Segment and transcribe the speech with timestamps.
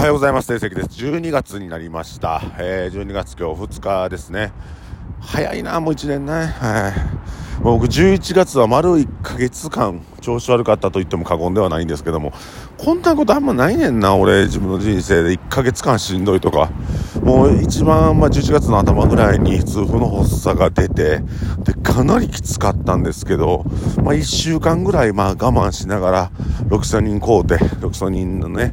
[0.00, 0.48] はようございます。
[0.48, 1.04] 定石です。
[1.04, 2.40] 12月になりました。
[2.58, 4.50] えー、12月今日2日ですね。
[5.20, 6.32] 早いな、もう1年ね。
[6.32, 6.92] はい。
[7.62, 12.32] 僕11月は丸1ヶ月間調子悪かったと言っても過言ではないんですけども、
[12.78, 16.70] こんなことあんまないねんな、俺、自分の人生で1ヶ月間しんどいとか。
[17.22, 21.18] もう一番、まあ、11月の頭ぐらいに痛風の発作が出て、
[21.58, 23.64] で、かなりきつかったんですけど、
[24.04, 26.30] まあ、1週間ぐらい、まあ、我慢しながら、
[26.68, 28.72] ロキソニン買うて、ロキソニンのね、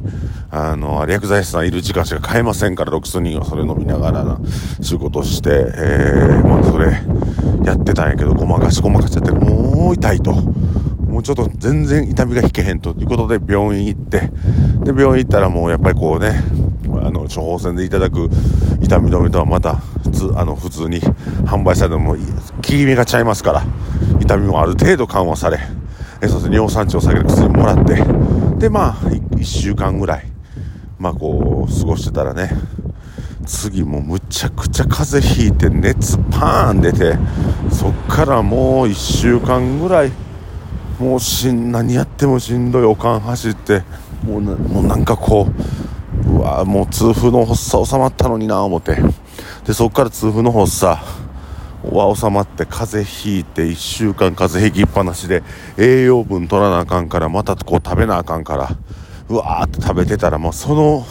[0.50, 4.38] あの、薬剤師さんいる時間しか買えませんから、ロキソニンをそれ飲みながらな、
[4.80, 6.92] 仕事して、えー、まあ、それ、
[7.64, 10.32] やってたんやけど、ごまかしごまかしちゃって、もう痛いと。
[11.08, 14.30] もうちょっと全然痛みが引けへんということで病院行って、
[14.84, 16.40] で、病院行ったらもうやっぱりこうね、
[17.08, 18.28] あの、処方箋でいただく
[18.82, 22.18] 痛み止めとはまた、普通、あの、普通に販売されても、効
[22.60, 23.64] き目がちゃいますから、
[24.20, 25.58] 痛みもある程度緩和され、
[26.20, 28.04] えそして尿酸値を下げる薬もらって、
[28.58, 30.26] で、まあ、1週間ぐらい、
[30.98, 32.50] まあこう、過ごしてたらね、
[33.46, 37.16] 次もむちゃくちゃ風邪ひいて熱パーン出て
[37.70, 40.12] そっからもう1週間ぐらい
[40.98, 43.84] もうしん何やってもしんどいおかん走って
[44.22, 45.77] もうもうなんかこう
[46.38, 48.96] うわもう痛風の発作収まったのにな思って。
[49.66, 50.96] でそっから痛風の発作。
[51.82, 55.44] は収まって風邪ひいて1週間風邪ひきっぱなしで
[55.76, 58.68] 栄養分取らなあかんからまたこう食べなあかんから。
[59.28, 61.06] うわーって食べてたらもうその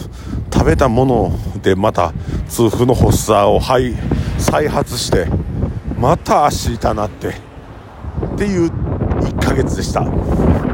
[0.51, 2.13] 食べたものでまた
[2.49, 5.27] 痛風の発作を再発して
[5.99, 7.29] また足痛なって。
[7.29, 7.31] っ
[8.37, 10.66] ていう1ヶ月でした。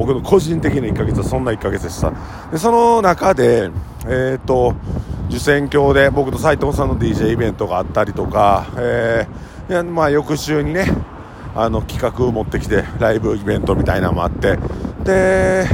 [0.00, 2.10] 僕の個人的な1ヶ月はそんな1ヶ月でした。
[2.50, 3.70] でその中で
[4.06, 4.74] えっ、ー、と
[5.28, 10.86] 受選郷で僕と斉藤さんの DJ イベントがあったりとか、えー、まあ翌週にね
[11.54, 14.58] あの企画を持ってきてライブイベントみたいなのもあって
[15.04, 15.66] で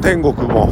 [0.00, 0.68] 天国も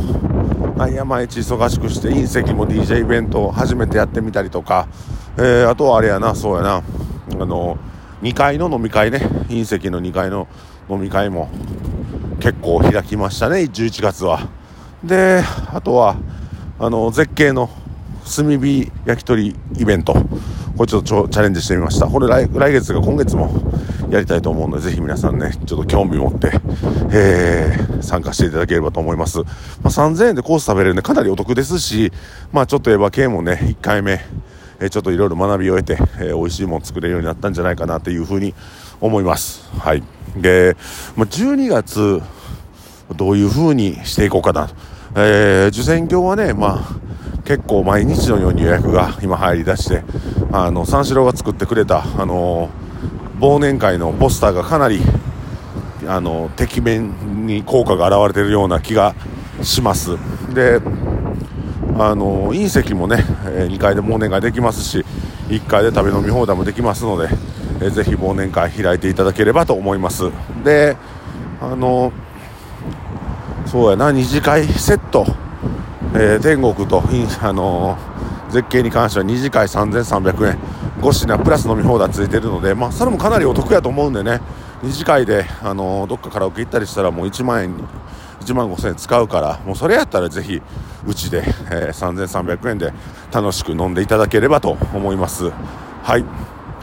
[0.74, 4.88] 毎日忙しくして隕石も DJ イベントを初めてやってみたりとか、
[5.36, 6.82] えー、あとはあれやなそうやなあ
[7.34, 7.76] の
[8.22, 10.48] 2階の飲み会ね隕石の2階の
[10.88, 11.50] 飲み会も
[12.44, 14.50] 結構開きましたね11月は
[15.02, 16.16] であとは
[16.78, 17.70] あの絶景の
[18.36, 20.12] 炭火焼き鳥イベント
[20.76, 23.50] これちょっとチャレンジしてみましたこれ来月が今月も
[24.10, 26.50] やりたいと思うのでぜひ皆さんねちょっと興味持って、
[27.10, 29.44] えー、参加していただければと思います、ま
[29.84, 32.12] あ、3000円でコース食べれるんでかなりお得ですし
[32.52, 34.20] まあちょっとエヴァ系もね1回目
[34.80, 38.52] えちょっといろいろ学びを得て、えー、美味しいもの作れるようになったんじゃないかなというふうに
[39.00, 39.66] 思います。
[39.78, 40.02] はい。
[40.36, 40.76] で、
[41.16, 42.22] まあ、12月、
[43.16, 44.74] どういうふうにしていこうかなと。
[45.16, 50.02] えー、受選業はね、まあ、結構毎日のように予約が今入り出して、
[50.52, 52.70] あの、三四郎が作ってくれた、あの、
[53.38, 55.00] 忘年会のポスターがかなり、
[56.08, 59.14] あの、てきめんに効果が現れているような気が
[59.62, 60.16] します。
[60.52, 60.80] で、
[61.96, 65.04] あの隕石もね、え2階で忘年会できますし
[65.48, 67.28] 1階で食べ飲み放題もできますので、
[67.84, 70.30] えー、ぜひ忘年会開いていただければと思います。
[70.64, 70.96] で
[71.60, 72.12] あの
[73.66, 75.26] そうやな二次会セット、
[76.14, 77.02] えー、天国と
[77.42, 77.98] あの
[78.50, 80.58] 絶景に関しては二次会3300円。
[81.00, 84.40] 5品プラス飲み放題ついてるので、まあ、それもかなりお得やと思うんでね。
[84.82, 87.74] 二次会であのどっかカラオケ行ったりしたらもう1万円
[88.40, 90.62] 1万5000円使うからもうそれやったらぜひ
[91.06, 92.92] うちで、えー、3300円で
[93.32, 95.50] 楽しく飲んでいただければと思います。
[96.02, 96.24] はい、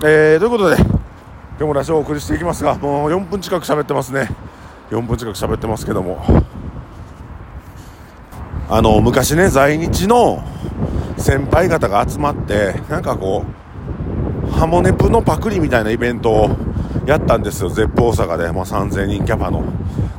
[0.03, 4.29] えー、ということで今日もラジオをお送りしていきますがもう4分近く喋ってますね。
[4.89, 6.23] 4分近く喋ってますけども。
[8.67, 10.43] あの昔ね在日の
[11.17, 13.45] 先輩方が集まってなんかこ
[14.47, 16.49] うハモネプのパクリみたいなイベントを
[17.05, 19.63] やったんですよ、ゼップ大阪で、もう3000人キャパの。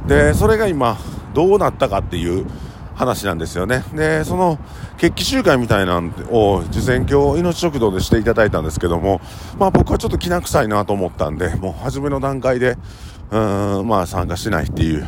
[0.06, 0.96] で、それが今、
[1.32, 2.46] どうなったかっていう
[2.94, 3.84] 話なんですよね。
[3.94, 4.58] で、その
[4.98, 9.20] 決起集会みたいなのを受選教命食堂でしていただいたんですけども、
[9.58, 12.76] まあ僕はちょっときな臭いなと思ったんで、もう初めの段階で、
[13.30, 15.06] うーん、まあ参加しないっていう、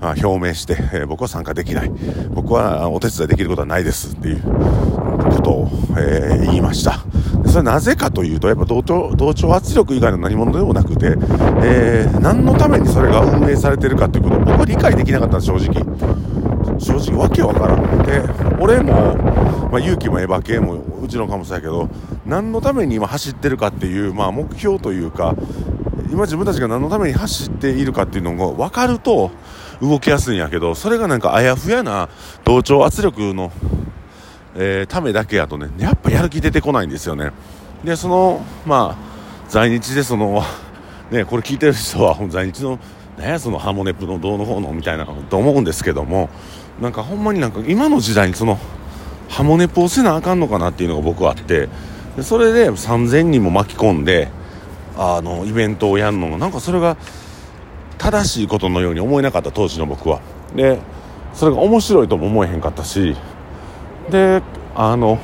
[0.00, 1.92] まあ、表明して、えー、僕は参加できない。
[2.30, 7.04] 僕はお手伝いできることはないですっていうことを、えー、言いました。
[7.46, 11.14] それはなぜかというと、やっぱ同調同調圧力以外の何者でもなくて、
[11.62, 16.21] えー、何のためにそれが運営されてるかということを僕は理解できなかった正直。
[16.82, 18.02] 正直わけわからん。
[18.04, 18.22] で、
[18.60, 19.16] 俺も、
[19.70, 21.88] まあ、勇気もエヴァ系もうちのかもそうやけど、
[22.26, 25.34] 何のために今走ってるかっていう、まあ、目標というか、
[26.10, 29.30] 今自分たちが何のために走っているかっていうのが分かると
[29.80, 32.08] 動きやすいんやけど、それがなんかあやふやな
[32.44, 33.50] 同調圧力の
[34.54, 37.32] えー、ためだけやとね、やっぱやる気出てこないんですよね。
[37.84, 40.42] で、その、まあ、在日でその、
[41.10, 42.78] ね、これ聞いてる人は在日の、
[43.18, 46.28] ね、そのハモネプのどうの方のみたいなと思うんですけども、
[46.82, 48.58] なんかほんまになんか今の時代にその
[49.28, 51.68] ハモネポをせなあかんのかなっていうのが僕はあって
[52.16, 54.28] でそれで3000人も巻き込んで
[54.98, 56.96] あのイベントをやるのもなんかそれが
[57.98, 60.20] 正しいことのように思えなかった当時の僕は。
[60.56, 60.80] で
[61.34, 63.16] それが面白いとも思えへんかったし
[64.10, 64.42] で
[64.74, 65.18] あの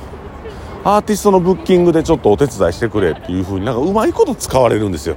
[0.85, 5.17] アーティストのブッキングでちょっとお手伝いしてくれっていう風になんかうまいこと使われるんですよ。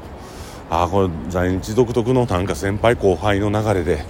[0.72, 4.04] ああこれ在日独特のなんか先輩後輩の流れで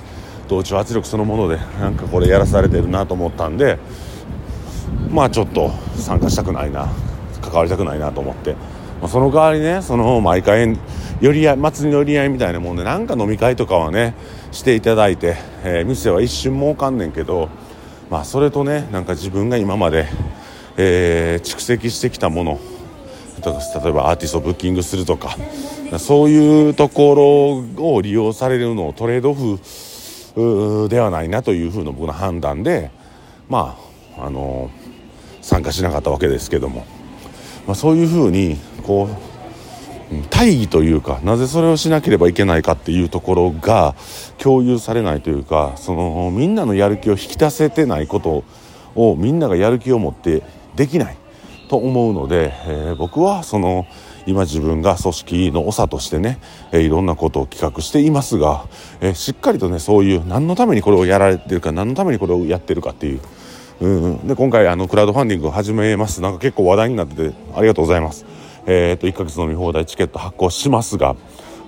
[0.52, 3.80] 同調圧力そのものでなんかこれやらされてるなと思ったんで
[5.10, 6.92] まあちょっと参加したくないな
[7.42, 8.54] 関わりたくないなと思って、
[9.00, 10.78] まあ、その代わりねその毎回
[11.22, 14.14] 寄り合い祭りの寄り合いみたいなもんでなんか飲み会とかはね
[14.52, 17.48] していただいて、えー、店は一瞬儲かんねんけど
[18.10, 20.08] まあそれとねなんか自分が今まで、
[20.76, 22.60] えー、蓄積してきたもの
[23.42, 25.38] 例えばアーティストをブッキングするとか
[25.98, 29.60] そういうところを利用されるのをトレードオフ
[30.36, 32.92] ではないなというふうな僕の判断で
[33.50, 33.78] ま
[34.18, 34.70] ああの
[35.42, 36.86] 参加しなかったわけですけども、
[37.68, 39.32] まあ、そういうふうにこう
[40.30, 43.96] 大義というかなぜそれをしなければいけないかっていうところが
[44.38, 48.44] 共有されないというかそのみんなのやる気を引き出せてないこと
[48.96, 50.44] をみんながやる気を持って
[50.76, 51.21] できない。
[51.72, 53.88] と思うので、えー、僕はその
[54.26, 56.38] 今自分が組織の長としてね、
[56.74, 58.66] えー、いろんなことを企画していますが、
[59.00, 63.22] えー、しっかりとねそういう何のためにこれをやられてるか何のためにこれをやってるかっていう。
[63.80, 68.26] うん、で今回あのクラウドファンディングを始めますなんか結構話題になっててありがとうございます。
[68.66, 71.16] えー、と1ヶ月飲み放題チケット発行しますが、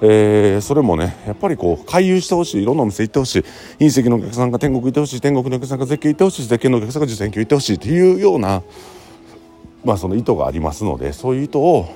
[0.02, 3.40] えー、それもねやっぱりこう回遊してほしいいろんなお店行ってほしい
[3.80, 8.62] 隕石のお客さんが天国行ってほしい天国のお客さんが絶景行ってほしい絶景のお客さんが受選挙行ってほしいっていうような、
[9.84, 11.90] まあ、その意図がありますのでそういう意図を、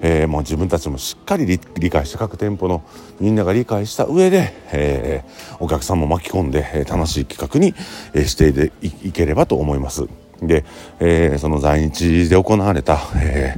[0.00, 2.82] えー、もう自分たちもしっかり理解して各店舗の
[3.20, 7.74] みんなが理解した上で、えー、お客さんも巻き込んで、楽しい企画に、
[8.12, 10.06] え、していければと思います。
[10.42, 10.64] で、
[10.98, 13.56] えー、その在日で行われた、え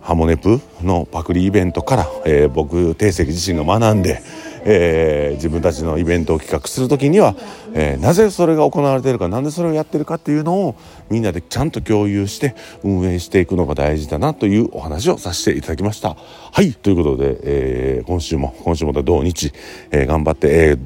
[0.00, 4.22] ハモネプのパクリイベントから、え、僕定石自身が学んで、
[4.64, 7.36] えー、自分たちのイベントを企画する時には、
[7.74, 10.76] えー、なぜそれが行われているかなんでそれをやってるかっていうのを
[11.10, 16.16] みんなでちゃんと共有して運営していくのが大事だなというお話をさせていただきました。
[16.16, 19.52] はいということで、えー、今週も今週も土日、
[19.90, 20.78] え、頑張って、え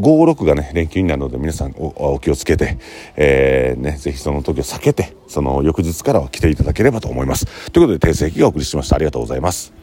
[0.00, 2.78] 56がね連休になるので皆さんお気をつけて、
[3.16, 7.46] えーね、ぜひその時を避けてその翌日からは来ていただければと思います。
[7.70, 8.96] ということで訂正機がお送りしました。
[8.96, 9.79] ありがとうございます。